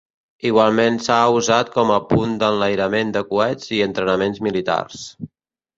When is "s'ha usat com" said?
1.07-1.93